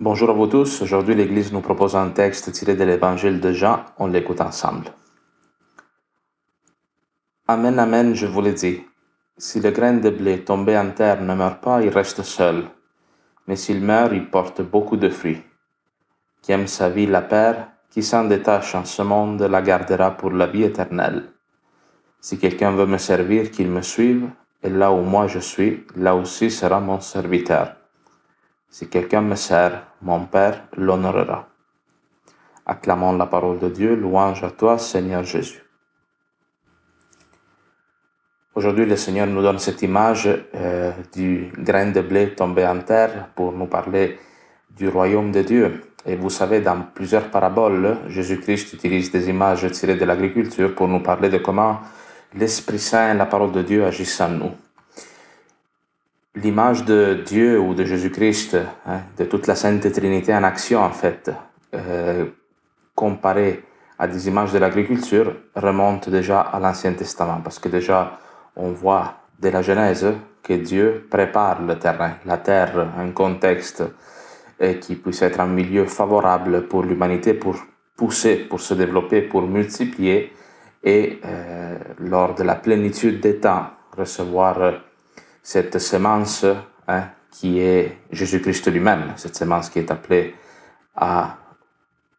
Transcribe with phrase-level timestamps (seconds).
[0.00, 0.80] Bonjour à vous tous.
[0.80, 3.84] Aujourd'hui, l'Église nous propose un texte tiré de l'Évangile de Jean.
[3.98, 4.92] On l'écoute ensemble.
[7.48, 8.80] Amen, amen, je vous le dis.
[9.38, 12.66] Si le grain de blé tombé en terre ne meurt pas, il reste seul.
[13.48, 15.42] Mais s'il meurt, il porte beaucoup de fruits.
[16.42, 20.30] Qui aime sa vie la perd, qui s'en détache en ce monde la gardera pour
[20.30, 21.24] la vie éternelle.
[22.20, 24.30] Si quelqu'un veut me servir, qu'il me suive,
[24.62, 27.77] et là où moi je suis, là aussi sera mon serviteur.
[28.70, 31.48] Si quelqu'un me sert, mon Père l'honorera.
[32.66, 35.62] Acclamons la parole de Dieu, louange à toi, Seigneur Jésus.
[38.54, 43.28] Aujourd'hui, le Seigneur nous donne cette image euh, du grain de blé tombé en terre
[43.34, 44.18] pour nous parler
[44.76, 45.80] du royaume de Dieu.
[46.04, 51.00] Et vous savez, dans plusieurs paraboles, Jésus-Christ utilise des images tirées de l'agriculture pour nous
[51.00, 51.80] parler de comment
[52.34, 54.52] l'Esprit Saint et la parole de Dieu agissent en nous
[56.42, 58.56] l'image de Dieu ou de Jésus-Christ,
[58.86, 61.30] hein, de toute la Sainte Trinité en action en fait,
[61.74, 62.26] euh,
[62.94, 63.64] comparée
[63.98, 68.18] à des images de l'agriculture, remonte déjà à l'Ancien Testament, parce que déjà
[68.56, 70.06] on voit dès la Genèse
[70.42, 73.82] que Dieu prépare le terrain, la terre, un contexte
[74.80, 77.56] qui puisse être un milieu favorable pour l'humanité, pour
[77.96, 80.32] pousser, pour se développer, pour multiplier
[80.82, 83.66] et euh, lors de la plénitude des temps
[83.96, 84.72] recevoir
[85.48, 86.44] cette semence
[86.86, 90.34] hein, qui est Jésus-Christ lui-même, cette semence qui est appelée
[90.94, 91.38] à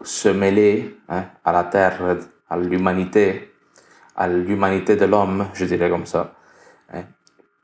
[0.00, 2.16] se mêler hein, à la terre,
[2.48, 3.52] à l'humanité,
[4.16, 6.32] à l'humanité de l'homme, je dirais comme ça,
[6.94, 7.02] hein,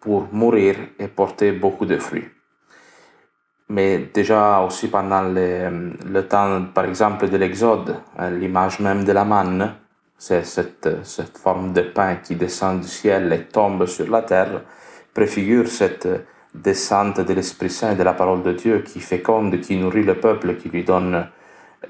[0.01, 2.29] pour mourir et porter beaucoup de fruits.
[3.71, 9.77] Mais déjà aussi pendant le, temps, par exemple, de l'Exode, l'image même de la manne,
[10.19, 14.61] c'est cette, cette forme de pain qui descend du ciel et tombe sur la terre,
[15.15, 16.09] préfigure cette
[16.55, 20.17] descente de l'Esprit Saint et de la parole de Dieu qui féconde, qui nourrit le
[20.17, 21.27] peuple, qui lui donne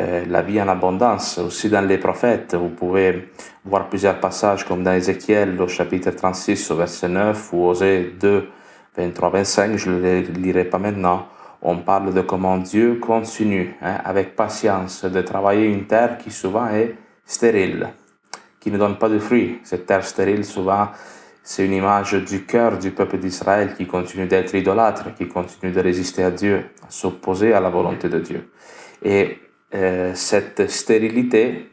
[0.00, 1.38] euh, la vie en abondance.
[1.38, 3.30] Aussi dans les prophètes, vous pouvez
[3.64, 8.48] voir plusieurs passages comme dans Ézéchiel au chapitre 36 au verset 9 ou Osée 2,
[8.96, 11.26] 23, 25, je ne les lirai pas maintenant.
[11.62, 16.68] On parle de comment Dieu continue hein, avec patience de travailler une terre qui souvent
[16.68, 17.88] est stérile,
[18.60, 19.60] qui ne donne pas de fruits.
[19.64, 20.88] Cette terre stérile souvent
[21.46, 25.80] c'est une image du cœur du peuple d'Israël qui continue d'être idolâtre, qui continue de
[25.80, 28.50] résister à Dieu, à s'opposer à la volonté de Dieu.
[29.02, 29.38] Et
[29.74, 31.70] euh, cette stérilité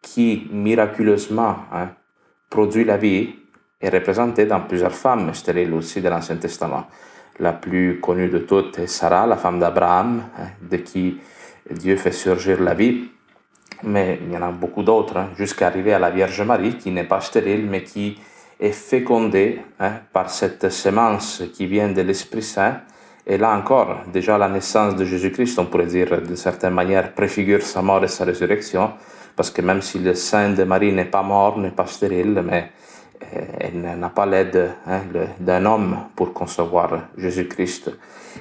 [0.00, 1.90] qui miraculeusement hein,
[2.48, 3.34] produit la vie
[3.78, 6.86] est représentée dans plusieurs femmes stériles aussi de l'Ancien Testament.
[7.38, 11.18] La plus connue de toutes est Sarah, la femme d'Abraham, hein, de qui
[11.70, 13.10] Dieu fait surgir la vie.
[13.82, 16.90] Mais il y en a beaucoup d'autres, hein, jusqu'à arriver à la Vierge Marie, qui
[16.90, 18.18] n'est pas stérile, mais qui
[18.60, 22.80] est fécondé hein, par cette semence qui vient de l'Esprit Saint.
[23.26, 27.62] Et là encore, déjà la naissance de Jésus-Christ, on pourrait dire d'une certaine manière, préfigure
[27.62, 28.90] sa mort et sa résurrection,
[29.34, 32.70] parce que même si le sein de Marie n'est pas mort, n'est pas stérile, mais
[33.22, 35.00] euh, elle n'a pas l'aide hein,
[35.38, 37.90] d'un homme pour concevoir Jésus-Christ.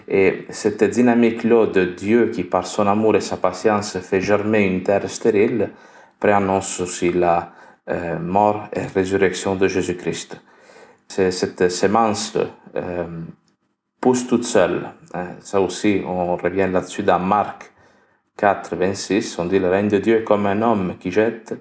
[0.07, 4.84] Et cette dynamique-là de Dieu qui, par son amour et sa patience, fait germer une
[4.84, 5.69] terre stérile,
[6.19, 7.51] préannonce aussi la,
[7.90, 10.40] euh, mort et résurrection de Jésus-Christ.
[11.08, 12.38] Cette semence
[12.76, 13.06] euh,
[14.00, 14.90] pousse toute seule.
[15.16, 15.30] Hein.
[15.40, 17.72] Ça aussi, on revient là-dessus dans Marc
[18.38, 19.40] 4, 26.
[19.40, 21.56] On dit le règne de Dieu est comme un homme qui jette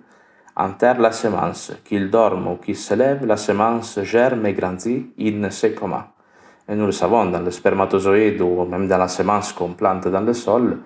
[0.54, 1.72] en terre la semence.
[1.82, 6.04] Qu'il dorme ou qu'il se lève, la semence germe et grandit, il ne sait comment.
[6.68, 10.20] Et nous le savons, dans le spermatozoïde ou même dans la semence qu'on plante dans
[10.20, 10.80] le sol,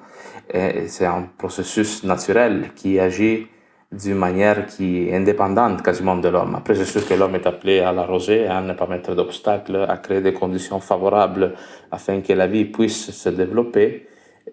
[0.86, 3.48] c'est un processus naturel qui agit
[3.92, 6.54] d'une manière qui est indépendante quasiment de l'homme.
[6.54, 9.98] Après, c'est sûr que l'homme est appelé à l'arroser, à ne pas mettre d'obstacles, à
[9.98, 11.54] créer des conditions favorables
[11.91, 14.06] afin que la vie puisse se développer,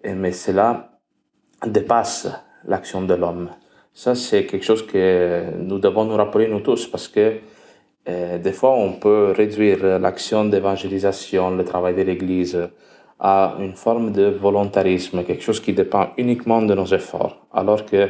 [0.04, 0.92] mais cela
[1.66, 2.28] dépasse
[2.66, 3.50] l'action de l'homme.
[3.94, 7.40] Ça, c'est quelque chose que nous devons nous rappeler nous tous parce que
[8.08, 12.70] euh, des fois, on peut réduire l'action d'évangélisation, le travail de l'Église,
[13.20, 18.10] à une forme de volontarisme, quelque chose qui dépend uniquement de nos efforts, alors que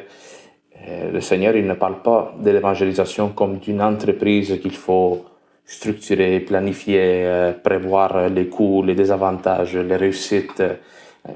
[0.87, 5.25] le Seigneur, il ne parle pas de l'évangélisation comme d'une entreprise qu'il faut
[5.65, 10.63] structurer, planifier, euh, prévoir les coûts, les désavantages, les réussites.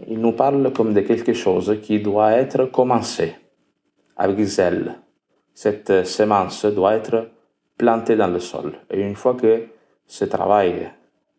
[0.08, 3.36] Il nous parle comme de quelque chose qui doit être commencé
[4.18, 4.96] avec zèle.
[5.54, 7.30] Cette semence doit être
[7.78, 8.74] plantée dans le sol.
[8.90, 9.68] Et une fois que
[10.08, 10.90] ce travail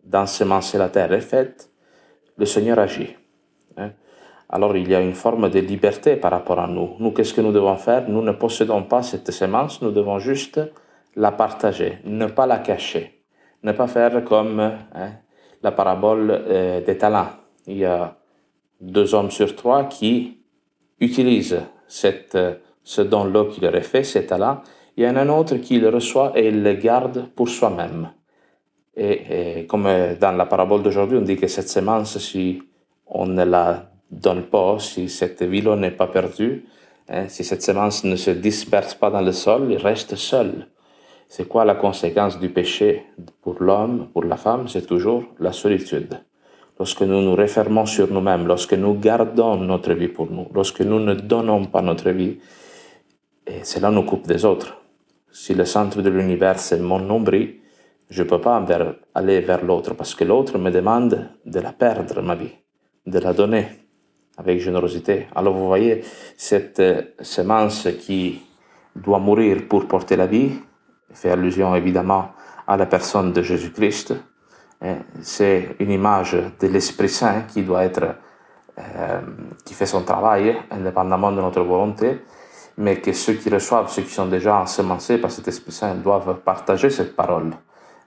[0.05, 1.69] d'ensemencer la terre est fait,
[2.37, 3.17] le Seigneur agit.
[4.49, 6.97] Alors il y a une forme de liberté par rapport à nous.
[6.99, 8.09] Nous, qu'est-ce que nous devons faire?
[8.09, 10.61] Nous ne possédons pas cette semence, nous devons juste
[11.17, 13.23] la partager, ne pas la cacher,
[13.63, 15.11] ne pas faire comme hein,
[15.63, 17.31] la parabole euh, des talents.
[17.67, 18.17] Il y a
[18.81, 20.39] deux hommes sur trois qui
[21.01, 22.37] utilisent cette,
[22.83, 24.61] ce don-là qui leur est fait, cet talent.
[24.97, 28.11] Il y en a un autre qui le reçoit et il le garde pour soi-même.
[28.97, 29.89] Et, comme
[30.21, 32.63] dans la parabole d'aujourd'hui, on dit que cette semence, si
[33.07, 36.65] on ne la donne pas, si cette vie-là n'est pas perdue,
[37.09, 40.69] hein, si cette semence ne se disperse pas dans le sol, il reste seul.
[41.29, 43.07] C'est quoi la conséquence du péché
[43.43, 44.69] pour l'homme, pour la femme?
[44.69, 46.21] C'est toujours la solitude.
[46.79, 51.01] Lorsque nous nous refermons sur nous-mêmes, lorsque nous gardons notre vie pour nous, lorsque nous
[51.01, 52.39] ne donnons pas notre vie,
[53.63, 54.77] cela nous coupe des autres.
[55.31, 57.57] Si le centre de l'univers c'est mon nombril,
[58.11, 58.65] je ne peux pas
[59.15, 62.53] aller vers l'autre parce que l'autre me demande de la perdre, ma vie,
[63.07, 63.67] de la donner
[64.37, 65.29] avec générosité.
[65.35, 66.03] Alors vous voyez,
[66.37, 68.43] cette euh, semence qui
[68.97, 70.53] doit mourir pour porter la vie,
[71.13, 72.33] fait allusion évidemment
[72.67, 74.15] à la personne de Jésus-Christ.
[74.83, 78.17] Hein, c'est une image de l'Esprit Saint qui doit être,
[78.79, 79.21] euh,
[79.65, 82.23] qui fait son travail indépendamment de notre volonté,
[82.77, 86.41] mais que ceux qui reçoivent, ceux qui sont déjà ensemencés par cet Esprit Saint, doivent
[86.45, 87.53] partager cette parole.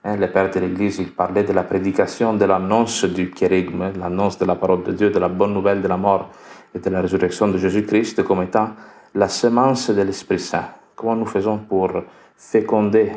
[0.08, 4.38] Hein, le père de l'Église, il parlait de la prédication, de l'annonce du kérigme, l'annonce
[4.38, 6.30] de la parole de Dieu, de la bonne nouvelle de la mort
[6.74, 8.70] et de la résurrection de Jésus-Christ comme étant
[9.14, 10.64] la semence de l'Esprit Saint.
[10.96, 11.90] Comment nous faisons pour
[12.38, 13.12] féconder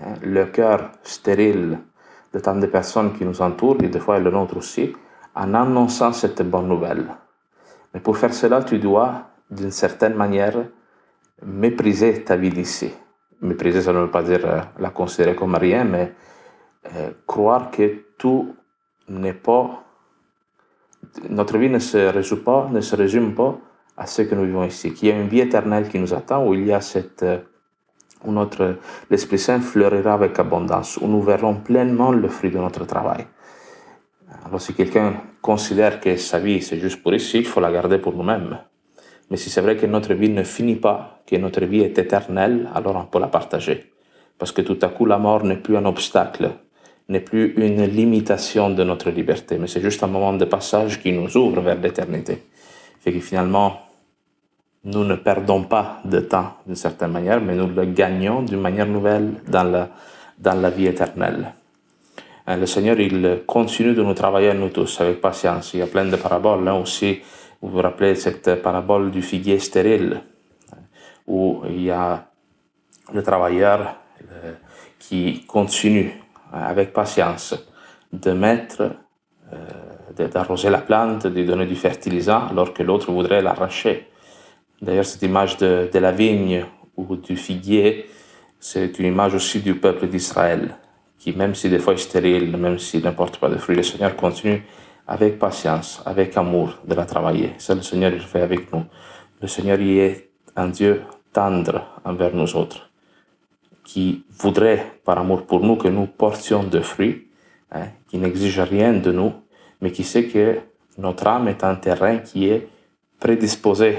[0.00, 1.78] hein, le cœur stérile
[2.34, 4.96] de tant de personnes qui nous entourent, et des fois le nôtre aussi,
[5.32, 7.06] en annonçant cette bonne nouvelle?
[7.94, 10.56] Mais pour faire cela, tu dois, d'une certaine manière,
[11.44, 12.90] mépriser ta vie d'ici.
[13.46, 16.12] Mépriser, ça ne veut pas dire la considérer comme rien, mais
[17.26, 18.54] croire que tout
[19.08, 19.84] n'est pas...
[21.30, 23.56] Notre vie ne se résout pas, ne se résume pas
[23.96, 26.46] à ce que nous vivons ici, qu'il y a une vie éternelle qui nous attend,
[26.46, 27.24] où il y a cette...
[28.24, 28.76] Où notre,
[29.10, 33.26] l'Esprit Saint fleurira avec abondance, où nous verrons pleinement le fruit de notre travail.
[34.44, 37.98] Alors si quelqu'un considère que sa vie c'est juste pour ici, il faut la garder
[37.98, 38.58] pour nous-mêmes.
[39.30, 42.68] Mais si c'est vrai que notre vie ne finit pas, que notre vie est éternelle,
[42.74, 43.92] alors on peut la partager.
[44.38, 46.50] Parce que tout à coup, la mort n'est plus un obstacle,
[47.08, 51.12] n'est plus une limitation de notre liberté, mais c'est juste un moment de passage qui
[51.12, 52.42] nous ouvre vers l'éternité.
[53.00, 53.80] Fait que finalement,
[54.84, 58.86] nous ne perdons pas de temps d'une certaine manière, mais nous le gagnons d'une manière
[58.86, 59.88] nouvelle dans la,
[60.38, 61.52] dans la vie éternelle.
[62.46, 65.74] Hein, le Seigneur, il continue de nous travailler nous tous avec patience.
[65.74, 67.20] Il y a plein de paraboles hein, aussi.
[67.62, 70.20] Vous vous rappelez cette parabole du figuier stérile,
[71.26, 72.26] où il y a
[73.12, 73.96] le travailleur
[74.30, 74.52] euh,
[74.98, 76.12] qui continue
[76.52, 77.54] avec patience
[78.12, 78.92] de mettre,
[79.52, 84.08] euh, d'arroser la plante, de donner du fertilisant, alors que l'autre voudrait l'arracher.
[84.82, 86.64] D'ailleurs, cette image de, de, la vigne
[86.96, 88.06] ou du figuier,
[88.60, 90.76] c'est une image aussi du peuple d'Israël,
[91.18, 94.14] qui même si des fois est stérile, même s'il n'importe pas de fruits, le Seigneur
[94.16, 94.62] continue
[95.06, 97.52] avec patience, avec amour de la travailler.
[97.58, 98.84] Ça, le Seigneur, il fait avec nous.
[99.40, 102.90] Le Seigneur, il est un Dieu tendre envers nous autres,
[103.84, 107.28] qui voudrait, par amour pour nous, que nous portions de fruits,
[107.70, 109.32] hein, qui n'exige rien de nous,
[109.80, 110.58] mais qui sait que
[110.98, 112.68] notre âme est un terrain qui est
[113.20, 113.98] prédisposé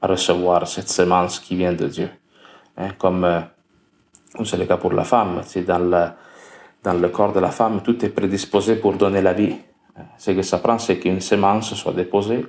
[0.00, 2.10] à recevoir cette semence qui vient de Dieu.
[2.76, 3.40] Hein, comme euh,
[4.44, 6.06] c'est le cas pour la femme, c'est dans le,
[6.82, 9.56] dans le corps de la femme, tout est prédisposé pour donner la vie.
[10.16, 12.46] Ce que ça prend, c'est qu'une semence soit déposée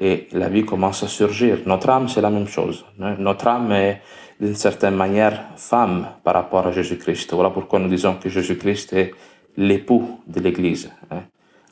[0.00, 1.58] et la vie commence à surgir.
[1.66, 2.84] Notre âme, c'est la même chose.
[3.00, 3.16] Hein.
[3.18, 4.00] Notre âme est
[4.40, 7.32] d'une certaine manière femme par rapport à Jésus-Christ.
[7.34, 9.14] Voilà pourquoi nous disons que Jésus-Christ est
[9.56, 10.90] l'époux de l'Église.
[11.10, 11.22] Hein.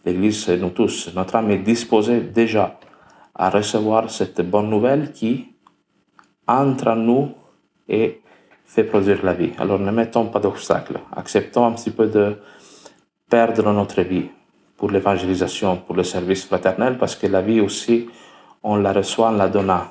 [0.04, 1.12] L'Église, c'est nous tous.
[1.14, 2.78] Notre âme est disposée déjà
[3.34, 5.54] à recevoir cette bonne nouvelle qui
[6.46, 7.32] entre en nous
[7.88, 8.20] et
[8.64, 9.52] fait produire la vie.
[9.58, 10.98] Alors ne mettons pas d'obstacles.
[11.16, 12.36] Acceptons un petit peu de
[13.28, 14.28] perdre notre vie
[14.80, 18.08] pour l'évangélisation, pour le service fraternel, parce que la vie aussi,
[18.62, 19.84] on la reçoit en la donnant.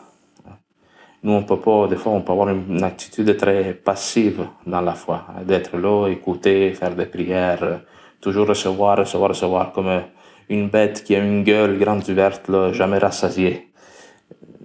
[1.21, 4.95] Nous, on peut pas, des fois, on peut avoir une attitude très passive dans la
[4.95, 7.81] foi, d'être là, écouter, faire des prières,
[8.19, 10.01] toujours recevoir, recevoir, recevoir, comme
[10.49, 13.71] une bête qui a une gueule grande ouverte, jamais rassasiée.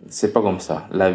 [0.09, 0.87] C'est pas comme ça.
[0.91, 1.11] La,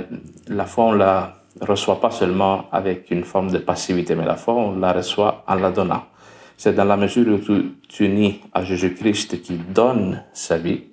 [0.50, 4.54] la foi, on la reçoit pas seulement avec une forme de passivité, mais la foi,
[4.54, 6.04] on la reçoit en la donnant.
[6.60, 10.84] C'est dans la mesure où tu, tu unis à Jésus-Christ qui donne sa vie,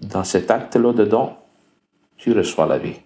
[0.00, 1.34] dans cet acte-là de don,
[2.16, 2.96] tu reçois la vie.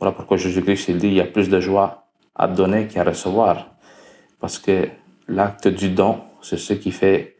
[0.00, 3.76] Voilà pourquoi Jésus-Christ, il dit, il y a plus de joie à donner qu'à recevoir.
[4.40, 4.88] Parce que
[5.28, 7.36] l'acte du don, c'est ce qui fait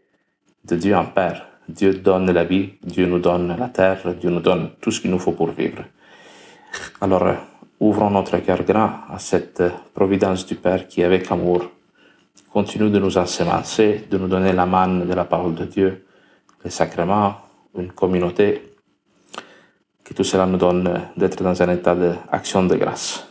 [0.65, 1.49] de Dieu un Père.
[1.69, 5.11] Dieu donne la vie, Dieu nous donne la terre, Dieu nous donne tout ce qu'il
[5.11, 5.83] nous faut pour vivre.
[7.01, 7.35] Alors, euh,
[7.81, 11.73] ouvrons notre cœur grand à cette providence du Père qui, avec amour,
[12.53, 16.07] Continue de nous ensemencer, de nous donner la manne de la parole de Dieu,
[16.65, 17.37] les sacrements,
[17.77, 18.75] une communauté.
[20.03, 23.28] Que tout cela nous donne d'être dans un état d'action de grâce.